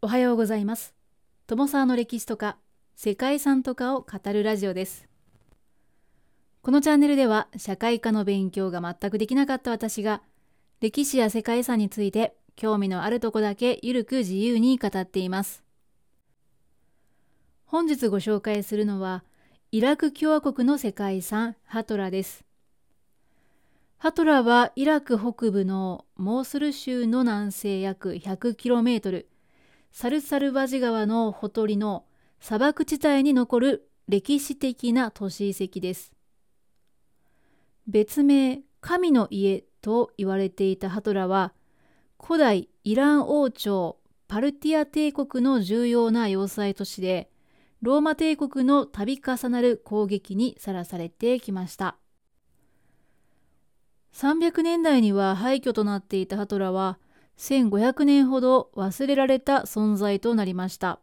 [0.00, 0.94] おはようございます。
[1.48, 2.56] 友沢の歴史とか
[2.94, 5.08] 世界遺産とかを語るラジオです。
[6.62, 10.22] このチャンネルでは社会科の勉強が全くできなかった私が
[10.80, 15.64] 歴史や世界遺産について興味のあるとこだけゆるく自由に語っています。
[17.64, 19.24] 本日ご紹介するのは
[19.72, 22.44] イラク共和国の世界遺産ハトラです。
[23.96, 29.24] ハトラはイラク北部のモースル州の南西約 100km
[29.90, 32.04] サルサルバジ川のほとりの
[32.40, 36.12] 砂漠地帯に残る歴史的な都市遺跡です。
[37.86, 41.52] 別名神の家と言われていたハトラは
[42.22, 43.98] 古代イラン王朝
[44.28, 47.30] パルティア帝国の重要な要塞都市で
[47.80, 51.96] ローマ帝国の度重なる攻撃にさらされてきました。
[54.12, 56.98] 300年代には廃墟となっていたハトラは
[57.38, 60.98] 1500年ほど忘れられた存在となりました。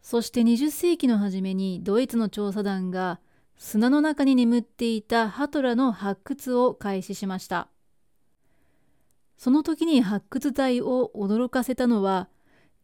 [0.00, 3.20] そして20世紀の初めにドイツの調査団が
[3.56, 7.68] 砂の中に眠っていたハトラの発掘を開始しました。
[9.36, 12.28] その時に発掘隊を驚かせたのは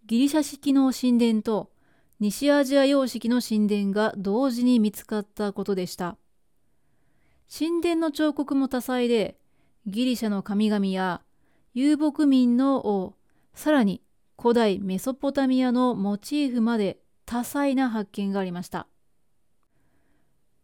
[0.06, 1.70] ギリシャ式の神殿と
[2.18, 6.16] 西アジア様式の神殿が同時に見つかったことでした。
[7.48, 9.38] 神殿の彫刻も多彩で
[9.86, 11.20] ギリシャの神々や
[11.72, 13.14] 遊牧民の王、
[13.54, 14.02] さらに
[14.36, 18.88] 古代メソポタミアのモチーフまで多彩な発見がありました。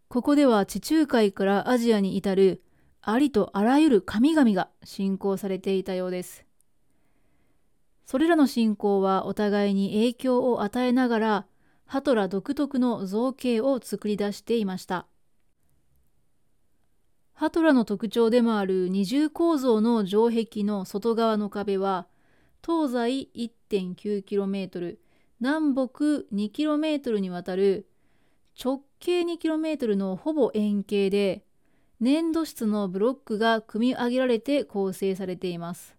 [0.09, 2.65] ここでは地中海からアジアに至る
[3.03, 6.45] ありとあらゆる神々が信仰されていたようです。
[8.05, 11.47] それらの信仰はお互いに影響を与えながら
[11.85, 15.07] ハトラ独特の造形を作り出していました。
[17.37, 22.07] ハトラの特徴でもある二重構造の城壁の外側の壁は
[22.67, 23.29] 東西
[23.71, 24.97] 1.9km
[25.41, 25.85] 南北
[26.35, 27.87] 2km にわたる
[28.59, 31.45] 直径 2km のほぼ円形で
[32.01, 35.95] 粘土質のブロックが組み上げられて構成されています。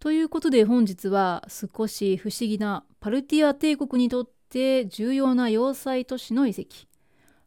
[0.00, 6.88] ということで本日は少し不思議なパルティア帝国にとって重要な要塞都市の遺跡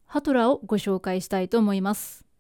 [0.06, 2.31] ハトラをご紹介したいと思います。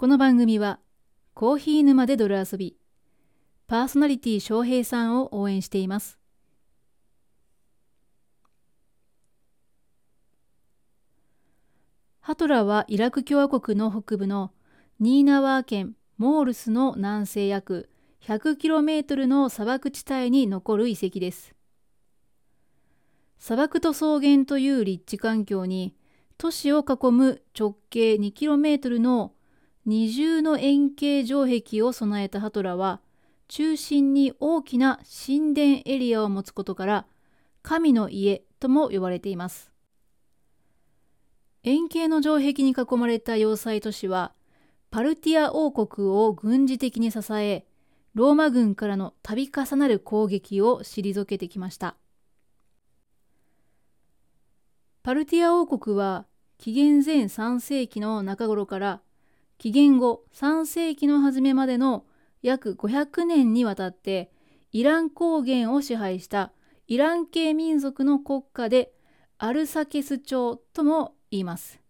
[0.00, 0.78] この番組は
[1.34, 2.76] コーヒー沼で泥遊び
[3.66, 6.20] パーソナリティ翔平さんを応援しています。
[12.20, 14.52] ハトラはイラク共和国の北部の
[15.00, 17.90] ニーナワー県モールスの南西約
[18.22, 21.56] 100km の砂漠地帯に残る遺跡です。
[23.40, 25.96] 砂漠と草原という立地環境に
[26.36, 29.32] 都市を囲む直径 2km の
[29.88, 33.00] 二重の円形城壁を備えたハトラは
[33.48, 37.06] 中心に大きな神殿エリアを持つことから
[37.62, 39.72] 神の家とも呼ばれています。
[41.62, 44.34] 円形の城壁に囲まれた要塞都市は
[44.90, 47.64] パルティア王国を軍事的に支え
[48.12, 51.96] ローマ軍からの度重なる攻撃を退けてきました。
[55.02, 56.26] パルティア王国は
[56.58, 59.00] 紀元前3世紀の中頃から
[59.58, 62.04] 紀元後3世紀の初めまでの
[62.42, 64.30] 約500年にわたって
[64.70, 66.52] イラン高原を支配した
[66.86, 68.92] イラン系民族の国家で
[69.36, 71.80] アルサケス朝とも言います。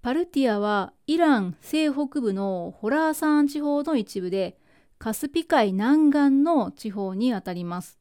[0.00, 4.56] パルティアはイラン西北部のホラーサン地方の一部で
[4.98, 7.98] カスピ海南岸の地方にあたります。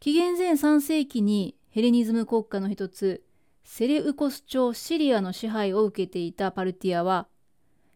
[0.00, 3.22] 紀元前3世紀にヘレニズム国家の一つ
[3.64, 7.26] セレウコス朝シリアの支配を受けていたパルティアは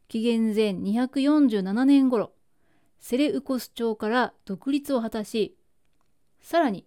[0.08, 2.32] 紀元前247年頃
[2.98, 5.56] セレウコス朝から独立を果たし
[6.40, 6.86] さらに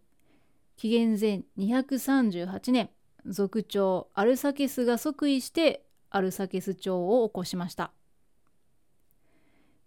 [0.76, 2.90] 紀元前238年
[3.26, 7.92] 族長アルサケスが即位してアルサケス朝を起こしました。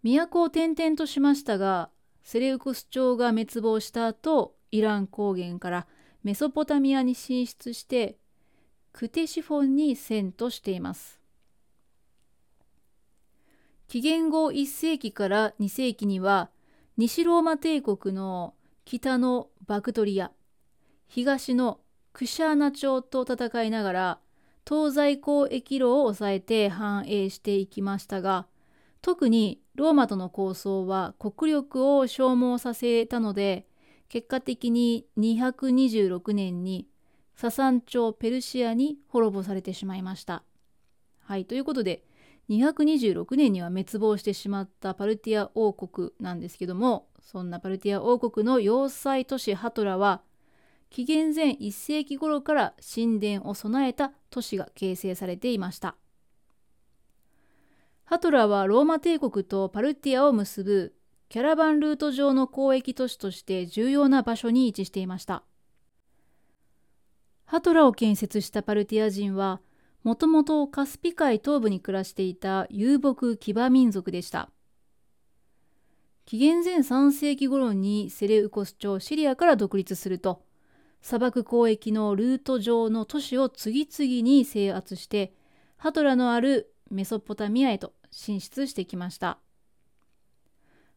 [0.04, 1.90] 都を転々としましたが
[2.22, 5.86] セレウコス朝が滅亡した後イラン高原から
[6.22, 8.16] メソポタミアに進出して
[8.94, 11.20] クテシフォンに遷都しています。
[13.88, 16.49] 紀元後1世紀から2世紀には
[16.96, 18.55] 西ローマ帝国の
[18.85, 20.31] 北のバクトリア
[21.08, 21.81] 東の
[22.12, 24.19] クシャーナ朝と戦いながら
[24.67, 28.46] 東西交易路を抑えて繁栄していきましたが
[29.02, 33.67] 特にローマとの構想は国力を消耗させたので
[34.08, 36.87] 結果的に226年に
[37.34, 40.44] ササン朝ペルシアに滅ぼされてしまいました。
[41.20, 42.04] はい、ということで
[42.50, 50.20] 226年には滅亡してしまったパルティア王国なんですけどもそんなパルティア王国の要塞都市ハトラは
[50.90, 55.96] 紀元前1世紀頃から神殿を備えた都市が形成されていました
[58.04, 60.94] ハトラはローマ帝国とパルティアを結ぶ
[61.31, 65.42] キャラバンルート上の交易都市として重要な場所に位置していました
[67.54, 69.60] ハトラを建設したパルティア人は
[70.02, 74.50] もともとカスピ海東部に暮らしていた遊牧騎馬民族でした。
[76.26, 80.42] 紀元前3世紀頃にセレウコス朝シリアから独立すると
[81.00, 85.32] 砂漠交易のルート上の都市を次々に制圧して
[85.76, 89.38] ハトラのあるメソポタミアへと進出してきました。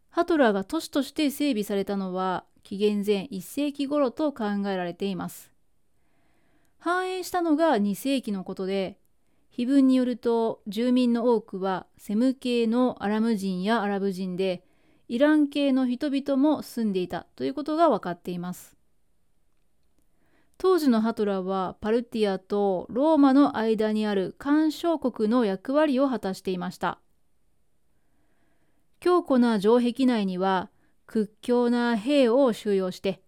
[0.09, 5.55] ハトラが都市として整備されたのは紀元前1世紀頃と考えられています。
[6.77, 8.97] 繁栄したのが2世紀のことで
[9.49, 14.63] 碑文によると住民の多くはセム系のアラム人やアラブ人で
[15.07, 18.75] イラン系の人々も住んでいたということが分かっています。
[20.59, 26.99] 当時のハトラはパルティアとローマの間にある干渉国の役割を果たしていました。
[28.99, 30.69] 強固な城壁内には
[31.05, 33.21] 屈強な兵を収容して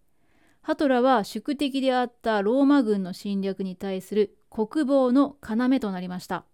[0.62, 6.44] ハトラは宿敵であったローマ軍の侵略に対する国防の要となりました。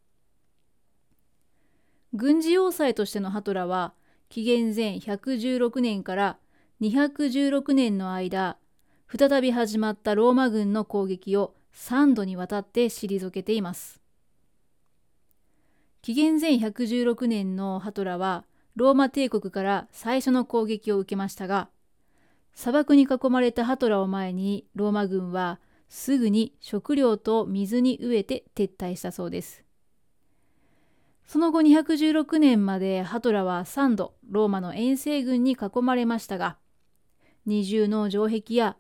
[2.17, 3.93] 軍事要塞としてのハトラは
[4.29, 6.39] 紀元前116年から
[6.81, 8.57] 216年の間
[9.15, 14.01] 再び始まったローマ軍の攻撃を3度にわたって退けています
[16.01, 18.45] 紀元前116年のハトラは
[18.77, 21.69] ローマ帝国から最初の攻撃を受けましたが
[22.57, 25.61] 砂漠に囲まれたハトラを前にローマ軍は
[25.91, 29.63] すぐに食料と水に飢えて撤退したそうです。
[31.27, 36.57] その後216年までハトラは3度ローマの遠征軍に囲まれましたが
[37.45, 38.77] 二重の城壁や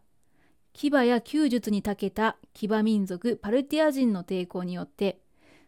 [0.73, 5.21] 騎馬や弓術に長けた騎馬民族パルティア人の抵抗によって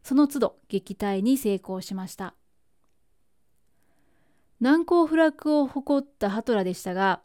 [0.02, 2.34] その都度撃退に成功しました。
[4.60, 7.20] 難攻不落を誇ったハトラでしたが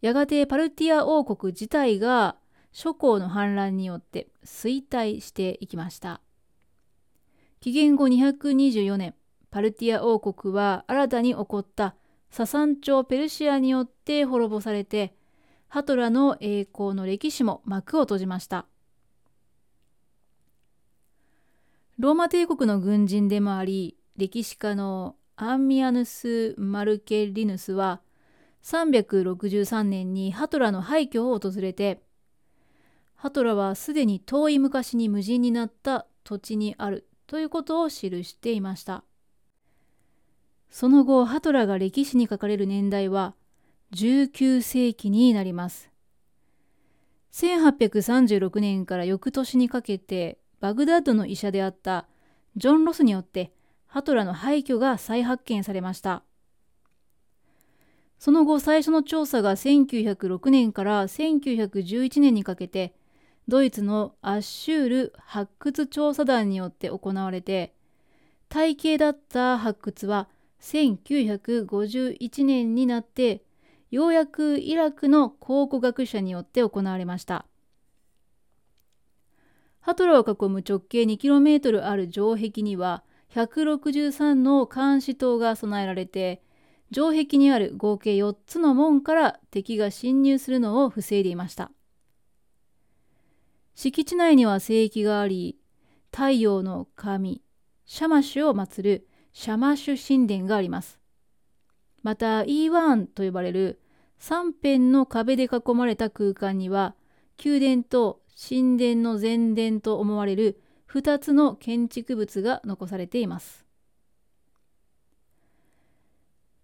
[0.00, 2.36] やがてパルティア王国自体が
[2.72, 6.20] 諸侯の反乱によって衰退していきました。
[7.60, 9.14] 紀元後224年
[9.50, 11.94] パルティア王国は新たに起こった
[12.30, 15.14] ササン朝ペルシアによって滅ぼされて
[15.68, 18.66] ハトラの栄光の歴史も幕を閉じました。
[21.98, 28.00] ローマ帝国の軍人でもあり歴史家のアンミアヌス・マルケリヌスは
[28.62, 32.02] 363年にハトラの廃墟を訪れて
[33.20, 39.04] ハトラはすでに遠い昔に無人になった土地にあるということを記していました。
[40.70, 43.34] その後、ハトラが歴史に書かれる年代は
[43.92, 45.90] 19世紀になります。
[47.32, 52.08] 1836年から翌年にかけてバグダッドの医者であった
[52.56, 53.52] ジョン・ロスによって
[53.86, 56.22] ハトラの廃墟が再発見されました。
[58.20, 62.94] その後最初の調査が1906年から1911年にかけて
[63.48, 67.72] ドイツのアッシュール発掘調査団によって行われて
[68.50, 70.28] 体系だった発掘は
[70.60, 73.42] 1951年になって
[73.90, 77.46] ようやくイラクの考古学者によって行われました。
[79.80, 83.02] ハトラを囲む直径 2km ある城壁には
[83.34, 86.42] 163の監視塔が備えられて
[86.92, 91.70] 城壁にある合計4つの門から敵が侵入するのを防いでいました。
[93.74, 95.56] 敷地内には聖域があり、
[96.10, 97.42] 太陽の神、
[97.86, 100.98] シャマシュを祀るシャマシュ神殿があります。
[102.02, 103.80] また、イーワーンと呼ばれる
[104.20, 106.94] 3辺の壁で囲まれた空間には、
[107.42, 110.60] 宮殿と神殿の前殿と思われる
[110.92, 113.69] 2つの建築物が残されています。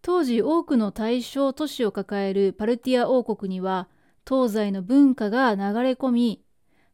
[0.07, 3.89] 当時多くの大正都市を抱えるパルティア王国には
[4.25, 6.45] 東西の文化が流れ込み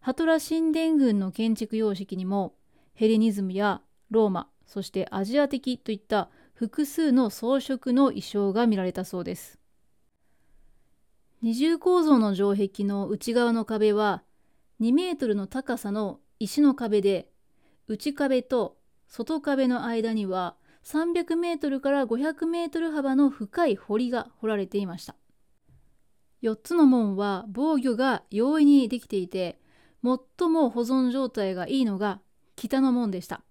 [0.01, 2.55] ハトラ神殿群の建築様式にも
[2.95, 9.59] ヘレニズムやローマそしてアジア的といった複数の装飾の意匠が見られたそうです。
[11.43, 14.23] 二重構造の城壁の内側の壁は
[14.81, 17.29] 2メートルの高さの石の壁で
[17.89, 25.15] 内壁と外壁の間には300メートルから500メートル幅の深い堀が掘られていました。
[26.43, 29.61] 4つの門は防御が容易にできていて
[30.03, 32.21] 最も保存状態がいいのが
[32.57, 33.43] 北の門でした。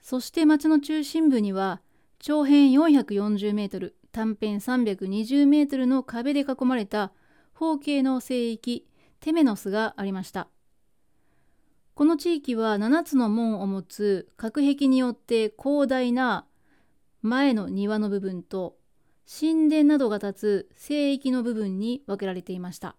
[0.00, 1.80] そして町の中心部には
[2.18, 7.12] 長辺440メートル短辺320メートルの壁で囲まれた
[7.54, 8.86] 方形の聖域
[9.20, 10.48] テメノスがありました。
[12.00, 16.46] この地域は7つの門を持つ隔壁によって広大な
[17.20, 18.78] 前の庭の部分と
[19.30, 22.96] 神殿などが立つ聖域の部分に分けられていました。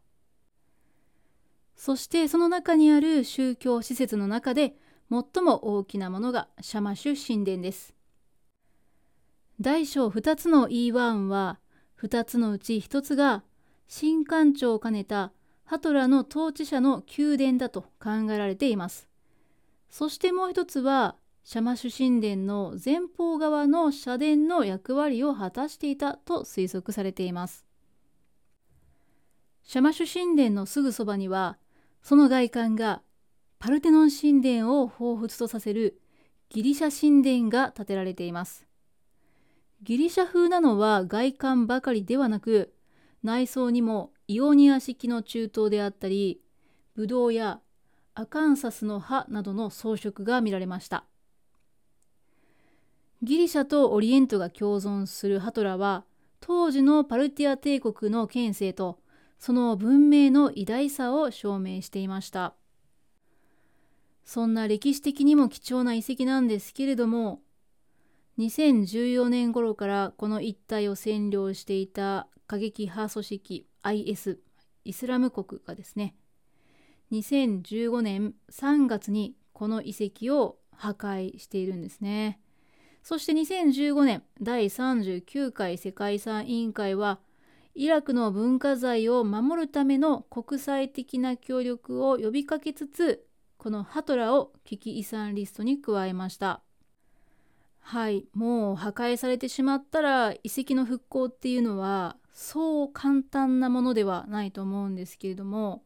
[1.75, 4.75] そしてその中にある宗教施設の中で
[5.09, 7.95] 最も大きなものがシャマシュ神殿です。
[9.59, 11.59] 大小2つのイーワーンは
[11.99, 13.43] 2つのうち1つが
[13.87, 15.31] 新官庁を兼ねた
[15.71, 19.07] ハトラの統治者の宮殿だと考えられています。
[19.89, 27.65] そしてもう一つはシャマシュ神殿の前方側の社殿の役割を果たしていたと推測されています。
[29.63, 31.57] シャマシュ神殿のすぐそばには
[32.03, 33.01] その外観が
[33.57, 36.01] パルテノン神殿を彷彿とさせる
[36.49, 38.67] ギリシャ神殿が建てられています。
[39.83, 42.73] ギリシャ風なのは外観ばかりではなく
[43.23, 46.39] 内装にもイオニア式の中東であったり
[46.95, 47.59] ブドウや
[48.15, 51.03] アカンサスの葉などの装飾が見られました。
[53.21, 56.05] ギリシャとオリエントが共存するハトラは
[56.39, 58.99] 当時のパルティア帝国の権勢と
[59.37, 62.53] その文明の偉大さを証明していました。
[64.23, 67.41] そんな歴史的にも貴重な遺跡なんですけれども
[68.39, 74.39] 2014年頃からこの一帯を占領していた過激派組織 IS
[74.83, 76.15] イスラム国がですね
[77.11, 82.39] 2015年3月にこの遺跡を破壊しているんですね。
[83.03, 87.19] そして2015年第39回世界遺産委員会は
[87.73, 93.25] イラクの文化財を守るための国際的な協力を呼びかけつつ
[93.57, 96.61] このハトラを危機遺産リストに加えました。
[97.81, 105.83] はいもう破壊されてしまったら遺跡の復興っていうのはそう簡単なものではないと思うんですけれども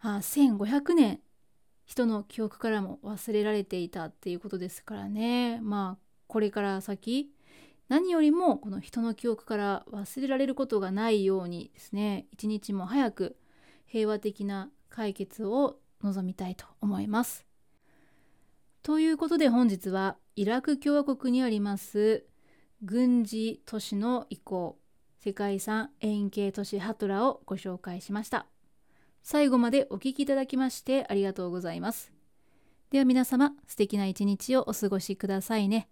[0.00, 1.20] あ1500年
[1.84, 7.30] 人の記憶からも忘れられていたっていうことですからねまあこれから先
[7.88, 13.36] 何よりもこの人の記憶から忘れられることがないようにですね一日も早く
[13.86, 17.46] 平和的な解決を望みたいと思います。
[18.82, 22.26] ということで本日はイラク共和国にあります
[22.82, 24.78] 軍事都市の移行
[25.18, 28.46] 世界遺産円形都市ハトラをご紹介しました。
[29.22, 32.12] 最後までお聴きいただきましてありがとうございます。
[32.90, 35.88] では皆様素敵な一日をお過ごしくださいね。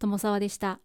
[0.00, 0.80] 友沢でした。